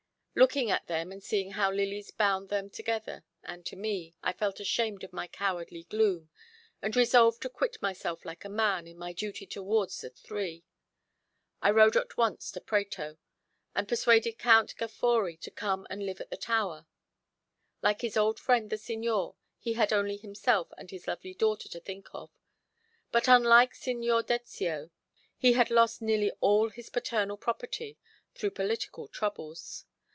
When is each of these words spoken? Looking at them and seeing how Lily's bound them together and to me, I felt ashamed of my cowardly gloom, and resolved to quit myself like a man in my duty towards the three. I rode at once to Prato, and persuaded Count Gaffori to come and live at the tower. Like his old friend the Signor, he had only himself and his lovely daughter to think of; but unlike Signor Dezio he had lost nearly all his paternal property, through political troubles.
Looking 0.33 0.71
at 0.71 0.87
them 0.87 1.11
and 1.11 1.21
seeing 1.21 1.51
how 1.51 1.73
Lily's 1.73 2.09
bound 2.09 2.47
them 2.47 2.69
together 2.69 3.25
and 3.43 3.65
to 3.65 3.75
me, 3.75 4.15
I 4.23 4.31
felt 4.31 4.61
ashamed 4.61 5.03
of 5.03 5.11
my 5.11 5.27
cowardly 5.27 5.83
gloom, 5.83 6.29
and 6.81 6.95
resolved 6.95 7.41
to 7.41 7.49
quit 7.49 7.81
myself 7.81 8.23
like 8.23 8.45
a 8.45 8.49
man 8.49 8.87
in 8.87 8.97
my 8.97 9.11
duty 9.11 9.45
towards 9.45 9.99
the 9.99 10.09
three. 10.09 10.63
I 11.61 11.69
rode 11.71 11.97
at 11.97 12.15
once 12.15 12.49
to 12.53 12.61
Prato, 12.61 13.17
and 13.75 13.89
persuaded 13.89 14.39
Count 14.39 14.73
Gaffori 14.77 15.37
to 15.41 15.51
come 15.51 15.85
and 15.89 16.05
live 16.05 16.21
at 16.21 16.29
the 16.29 16.37
tower. 16.37 16.87
Like 17.81 17.99
his 17.99 18.15
old 18.15 18.39
friend 18.39 18.69
the 18.69 18.77
Signor, 18.77 19.35
he 19.59 19.73
had 19.73 19.91
only 19.91 20.15
himself 20.15 20.69
and 20.77 20.89
his 20.91 21.07
lovely 21.09 21.33
daughter 21.33 21.67
to 21.67 21.81
think 21.81 22.07
of; 22.13 22.31
but 23.11 23.27
unlike 23.27 23.75
Signor 23.75 24.23
Dezio 24.23 24.91
he 25.37 25.53
had 25.53 25.69
lost 25.69 26.01
nearly 26.01 26.31
all 26.39 26.69
his 26.69 26.89
paternal 26.89 27.35
property, 27.37 27.97
through 28.33 28.51
political 28.51 29.09
troubles. 29.09 29.83